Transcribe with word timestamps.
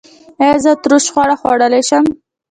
ایا 0.41 0.55
زه 0.63 0.71
ترش 0.83 1.05
خواړه 1.13 1.35
خوړلی 1.41 1.81
شم؟ 1.89 2.03